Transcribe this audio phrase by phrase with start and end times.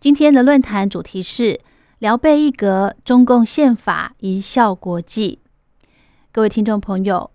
[0.00, 1.60] 今天的论坛主题是
[1.98, 5.40] 辽贝一格，中共宪法一笑国际。
[6.30, 7.32] 各位听众朋友，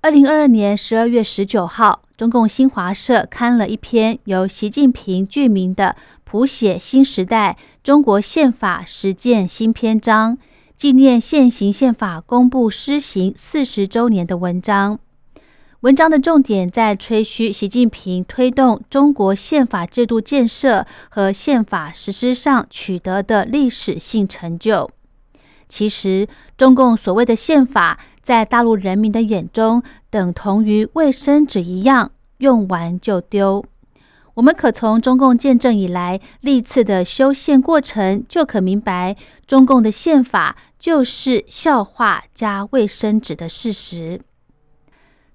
[0.00, 5.94] 二零二二年十二月十九号，中共新华社刊了一篇由习近平剧名的
[6.24, 10.36] 《谱写新时代中国宪法实践新篇章》，
[10.76, 14.98] 纪念现行宪法公布施行四十周年的文章。
[15.82, 24.88] 文章的重点在吹嘘习近平推动中国宪法制度建设和宪法实施上取得的历史性成就。
[25.68, 33.64] 其实，中共所谓的宪法，在大陆人民的眼中，等同于卫生纸一样，用完就丢。
[34.34, 39.16] 我们可从中共建政以来历次的修宪过程，就可明白，
[39.48, 44.20] 中共的宪法就是笑话加卫生纸的事实。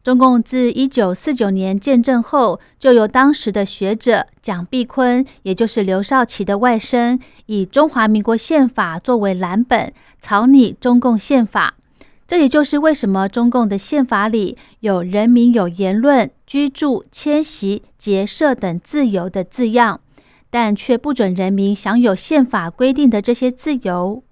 [0.08, 9.92] 中共自一九四九年建政后，就由当时的学者蒋碧坤，也就是刘少奇的外甥，以中华民国宪法作为蓝本，
[10.22, 11.74] 草拟中共宪法。
[12.26, 20.00] 这也就是为什么中共的宪法里有“人民有言论、居住、迁徙、结社等自由”的字样，
[20.50, 24.24] 但却不准人民享有宪法规定的这些自由。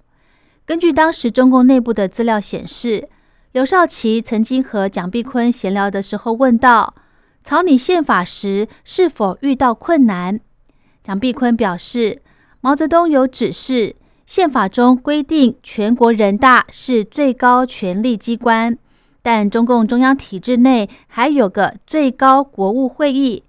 [0.65, 3.09] 根据当时中共内部的资料显示。
[3.55, 6.93] 刘少奇曾经和蒋碧坤闲聊的时候问道
[7.41, 10.41] ：“草拟宪法时是否遇到困难？”
[11.01, 12.21] 蒋碧坤表示
[12.59, 18.77] ：“毛泽东有指示，宪法中规定全国人大是最高权力机关，
[19.21, 23.45] 但中共中央体制内还有个最高国务会议，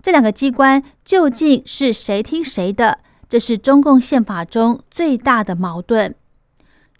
[0.00, 3.00] 这两个机关究竟是谁听谁的？
[3.28, 6.14] 这是中共宪法中最大的矛盾。”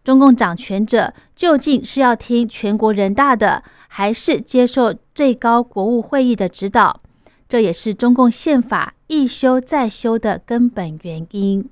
[0.08, 7.02] 中共掌权者究竟是要听全国人大的，还是接受最高国务会议的指导？
[7.46, 11.69] 这也是中共宪法一修再修的根本原因。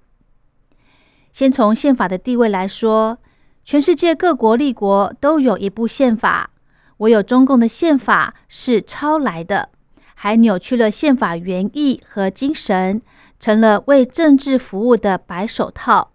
[1.32, 3.16] 先从宪法的地位来说，
[3.64, 6.50] 全世界各国立国都有一部宪法，
[6.98, 9.70] 唯有中共的宪法是抄来的，
[10.14, 13.00] 还扭曲了宪法原意和精神，
[13.40, 16.12] 成了为政治服务的白手套。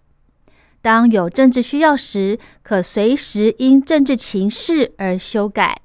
[0.81, 5.77] 当有政治需要时，可随时因政治情势而修改。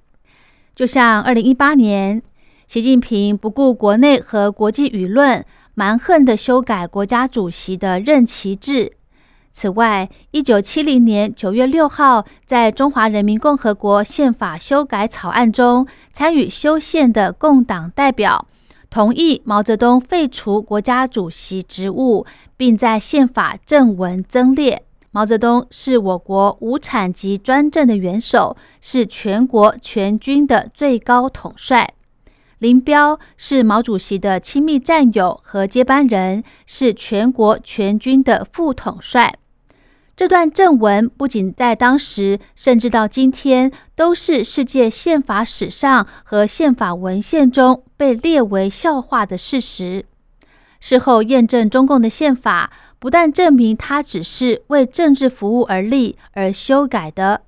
[0.75, 2.23] 就像二零一八年，
[2.67, 8.93] 习近平不顾国内和国际舆论，蛮横地修改国家主席的任期制。
[9.53, 18.47] 此外，一九七零年九月六号，在中华人民共和国宪法修改草案中参与修宪的共党代表，
[18.89, 22.25] 同意毛泽东废除国家主席职务，
[22.57, 24.85] 并在宪法正文增列。
[25.11, 31.95] 毛泽东是我国无产级专政的元首，是全国全军的最高统帅。
[32.59, 39.39] 林彪是毛主席的亲密战友和接班人，是全国全军的副统帅。
[40.17, 50.07] 这段正文不仅在当时，甚至到今天，都是世界宪法史上和宪法文献中被列为笑话的事实。
[50.81, 52.73] 事后验证，中共的宪法。
[52.99, 57.43] 不但证明它只是为政治服务而立而修改的，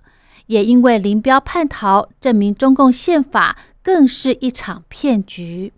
[0.47, 5.73] 也因为林彪叛逃，证明中共宪法更是一场骗局。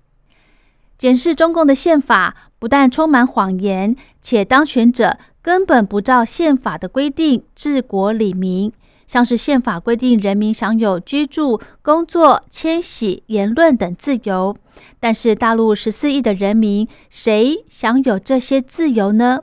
[0.99, 8.73] 检视中共的宪法，不但充满谎言，且当权者根本不照宪法的规定治国理民。
[9.06, 14.57] 像是宪法规定人民享有居住、工作、迁徙、言论等自由，
[15.01, 19.41] 但是大陆十四亿的人民，谁享有这些自由呢？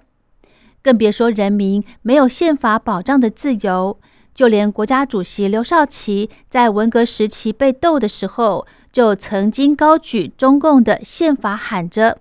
[0.82, 4.00] 更别说人民没有宪法保障的自由，
[4.34, 12.20] 就连国家主席刘少奇在文革时期被斗的时候，就曾经高举中共的宪法，喊着：“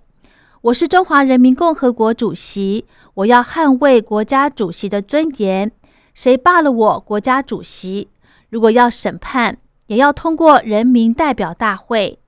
[0.67, 2.83] 我是中华人民共和国主席，
[3.13, 5.71] 我要捍卫国家主席的尊严。
[6.13, 8.09] 谁罢了我国家主席？
[8.49, 12.19] 如果要审判，也要通过人民代表大会。”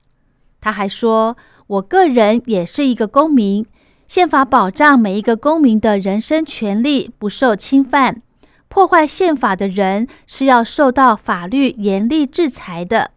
[0.58, 3.66] 他还说：“我个人也是一个公民。”
[4.08, 8.22] 宪法保障每一个公民的人身权利不受侵犯，
[8.68, 13.10] 破坏宪法的人是要受到法律严厉制裁的。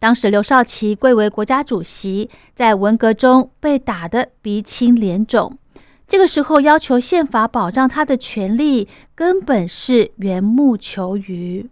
[0.00, 5.58] 当时刘少奇贵为国家主席，在文革中被打得鼻青脸肿，
[6.06, 11.68] 这个时候要求宪法保障他的权利，根本是缘木求鱼。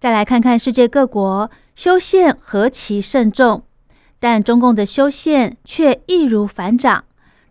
[0.00, 3.62] 再来看看世界各国修宪何其慎重，
[4.18, 7.04] 但中共的修宪却易如反掌，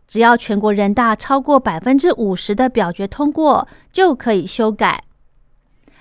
[0.05, 5.05] 只要全国人大超过百分之五十的表决通过，就可以修改。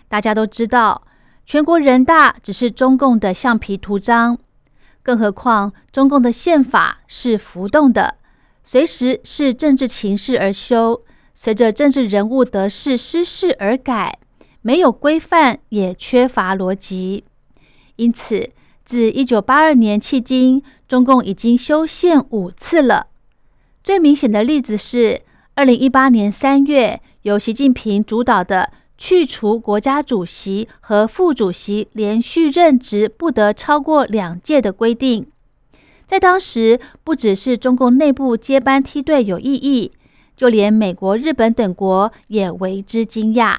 [0.08, 1.03] 大家都知道，
[1.44, 4.39] 全国人大只是中共的橡皮图章，
[5.03, 8.17] 更何况中共的宪法是浮动的。
[8.62, 11.03] 随时是政治情势而修，
[11.35, 14.19] 随着政治人物得势失势而改，
[14.62, 17.25] 没有规范，也缺乏逻辑。
[17.97, 18.50] 因此，
[18.85, 23.09] 自一九八二年迄今，中共已经修宪五次了。
[23.83, 25.21] 最明显的例子是
[25.55, 28.71] 二零一八年三月，由习近平主导的
[29.03, 35.27] 去除国家主席和副主席连续任职不得超过两届的规定。
[36.07, 39.91] 在当时，不只是中共内部接班梯队有异议，
[40.37, 43.59] 就连美国、日本等国也为之惊讶。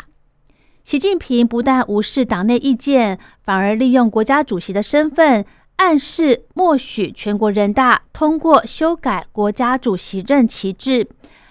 [0.85, 5.45] 习近平不但无视党内意见，反而利用国家主席的身份，
[5.75, 11.05] 暗示默许全国人大通过修改国家主席任期制，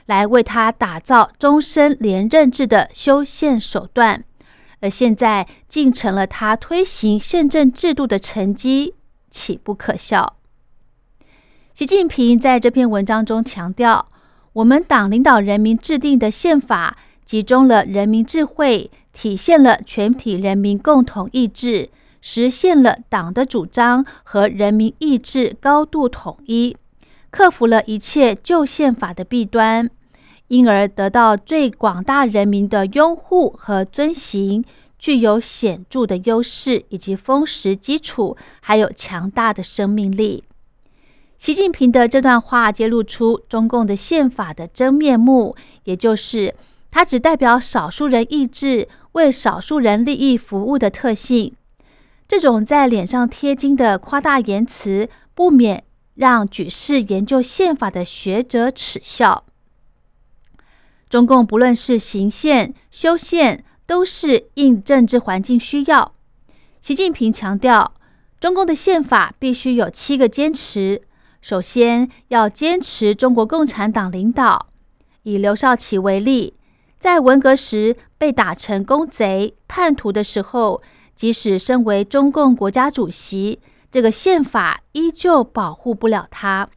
[0.06, 4.24] 来为他打造终身连任制的修宪手段。
[4.80, 8.94] 而现在竟成了他推行宪政制度的成绩，
[9.30, 10.36] 岂不可笑？
[11.72, 14.08] 习近平在这篇文章中强调，
[14.54, 21.88] 我们党领导人民制定的宪法，集中了人民智慧，体现了全体人民共同意志，
[22.20, 26.76] 实现了党的主张和人民意志高度统一，
[27.32, 29.90] 克服了一切旧宪法的弊端，
[30.48, 34.62] 因而得到最广大人民的拥护和遵行，
[34.98, 40.44] 具有显著的优势以及丰实基础，还有强大的生命力。
[41.38, 46.54] 习近平的这段话揭露出中共的宪法的真面目，也就是
[46.90, 51.54] 它只代表少数人意志，为少数人利益服务的特性。
[52.28, 55.82] 这种在脸上贴金的夸大言辞，不免
[56.14, 59.44] 让举世研究宪法的学者耻笑。
[61.08, 66.14] 中共不论是行宪、修宪，都是应政治环境需要。
[66.80, 67.94] 习近平强调，
[68.40, 71.02] 中共的宪法必须有七个坚持。
[71.40, 74.68] 首先要坚持中国共产党领导。
[75.24, 76.54] 以刘少奇为例，
[76.98, 80.82] 在文革时被打成公贼、叛徒的时候，
[81.14, 83.60] 即使身为中共国家主席，
[83.92, 86.70] 这个宪法依旧保护不了他。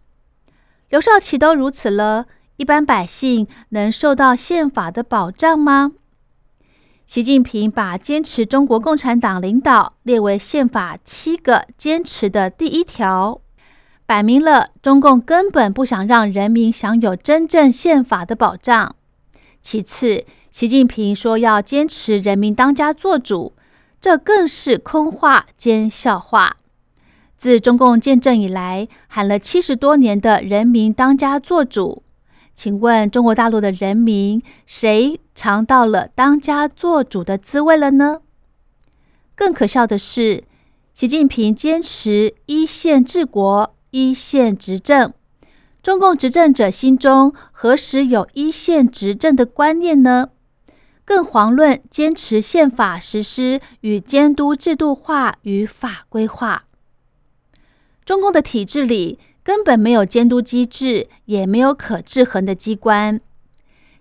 [0.90, 2.26] 刘少奇都如此了，
[2.58, 5.94] 一般百姓能受到宪法的保障吗？
[7.08, 13.40] 习近平把坚持中国共产党领导列为宪法七个坚持的第一条。
[14.06, 18.94] 摆明了，中共根本不想让人民享有真正宪法的保障。
[19.62, 23.54] 其次，习近平说要坚持人民当家作主，
[24.02, 26.58] 这更是空话兼笑话。
[27.46, 32.02] 自中共建政以来，喊了七十多年的人民当家作主，
[32.56, 38.22] 请问中国大陆的人民，谁尝到了当家作主的滋味了呢？
[39.36, 40.44] 更可笑的是，
[40.96, 43.76] 习近平坚持一线治国。
[43.92, 45.14] 一线执政，
[45.84, 50.30] 中共执政者心中何时有一线执政的观念呢？
[51.06, 56.64] 更遑论坚持宪法实施与监督制度化与法规化。
[58.06, 63.20] 中共的体制里根本没有监督机制，也没有可制衡的机关。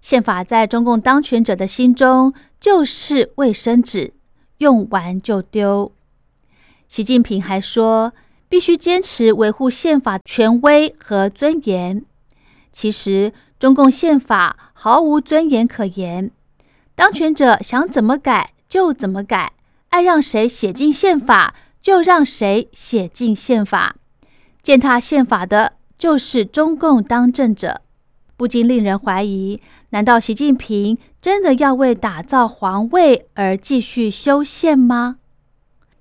[0.00, 4.12] 宪法在中共当权者的心中就是卫生纸，
[4.58, 5.90] 用完就丢。
[6.87, 8.12] 习近平还说。
[8.46, 12.04] 必须坚持维护宪法权威和尊严。
[12.70, 16.30] 其实，中共宪法毫无尊严可言，
[16.94, 19.54] 当权者想怎么改就怎么改，
[19.88, 23.96] 爱让谁写进宪法就让谁写进宪法。
[24.62, 27.82] 践踏宪法的就是中共当政者，
[28.38, 29.60] 不禁令人怀疑：
[29.90, 35.18] 难道习近平真的要为打造皇位而继续修宪吗？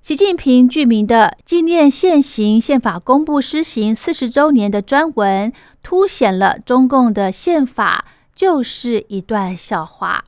[0.01, 10.23] 习近平著名的纪念现行宪法公布施行四十周年的专文，凸显了中共的宪法就是一段笑话。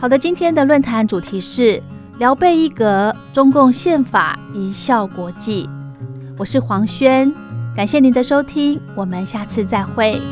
[0.00, 1.82] 好的，今天的论坛主题是
[2.18, 5.68] 辽贝一格，中共宪法一笑国际。
[6.36, 7.32] 我是黄轩，
[7.74, 10.22] 感谢您的收听，我们下次再会。